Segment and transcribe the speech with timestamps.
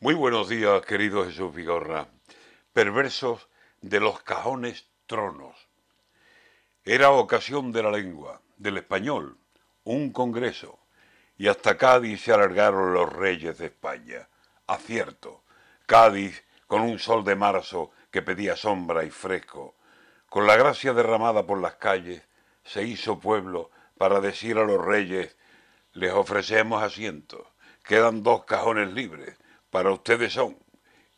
[0.00, 2.06] Muy buenos días, querido Jesús Vigorra.
[2.72, 3.48] Perversos
[3.80, 5.56] de los cajones tronos.
[6.84, 9.38] Era ocasión de la lengua, del español,
[9.82, 10.78] un congreso,
[11.36, 14.28] y hasta Cádiz se alargaron los reyes de España.
[14.68, 15.42] Acierto,
[15.84, 19.74] Cádiz, con un sol de marzo que pedía sombra y fresco,
[20.28, 22.22] con la gracia derramada por las calles,
[22.62, 25.36] se hizo pueblo para decir a los reyes,
[25.92, 27.48] les ofrecemos asientos,
[27.82, 29.36] quedan dos cajones libres,
[29.70, 30.56] para ustedes son.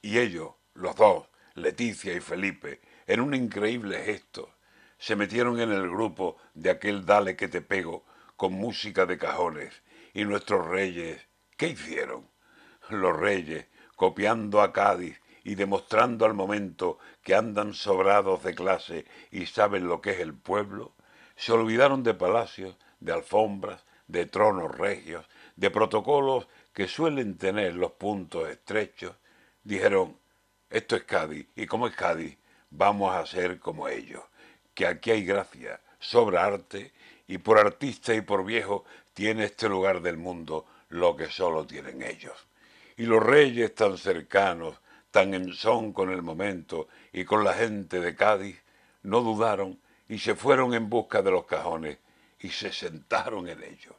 [0.02, 4.54] Y ellos, los dos, Leticia y Felipe, en un increíble gesto,
[4.98, 8.04] se metieron en el grupo de aquel Dale que te pego
[8.36, 9.82] con música de cajones.
[10.14, 12.28] Y nuestros reyes, ¿qué hicieron?
[12.88, 19.46] Los reyes, copiando a Cádiz y demostrando al momento que andan sobrados de clase y
[19.46, 20.94] saben lo que es el pueblo,
[21.36, 27.92] se olvidaron de palacios, de alfombras, de tronos regios, de protocolos que suelen tener los
[27.92, 29.16] puntos estrechos,
[29.64, 30.16] dijeron,
[30.68, 32.36] esto es Cádiz, y como es Cádiz,
[32.70, 34.22] vamos a ser como ellos,
[34.74, 36.92] que aquí hay gracia, sobra arte,
[37.26, 42.02] y por artista y por viejo tiene este lugar del mundo lo que solo tienen
[42.02, 42.34] ellos.
[42.96, 44.76] Y los reyes tan cercanos,
[45.10, 48.60] tan en son con el momento y con la gente de Cádiz,
[49.02, 51.98] no dudaron y se fueron en busca de los cajones
[52.40, 53.94] y se sentaron en ellos.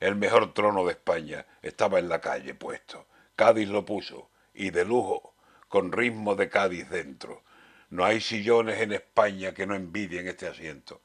[0.00, 3.06] El mejor trono de España estaba en la calle puesto.
[3.36, 5.34] Cádiz lo puso, y de lujo,
[5.68, 7.42] con ritmo de Cádiz dentro.
[7.90, 11.02] No hay sillones en España que no envidien este asiento.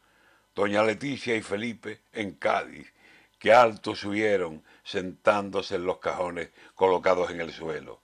[0.56, 2.94] Doña Leticia y Felipe en Cádiz,
[3.38, 8.02] que alto subieron sentándose en los cajones colocados en el suelo.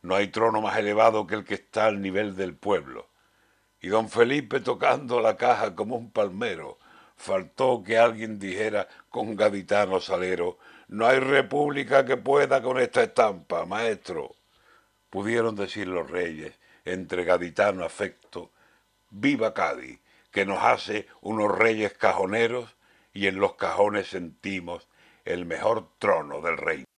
[0.00, 3.10] No hay trono más elevado que el que está al nivel del pueblo.
[3.82, 6.78] Y don Felipe tocando la caja como un palmero,
[7.20, 10.56] Faltó que alguien dijera con gaditano salero,
[10.88, 14.36] no hay república que pueda con esta estampa, maestro.
[15.10, 18.52] Pudieron decir los reyes, entre gaditano afecto,
[19.10, 22.74] viva Cádiz, que nos hace unos reyes cajoneros
[23.12, 24.88] y en los cajones sentimos
[25.26, 26.89] el mejor trono del reino.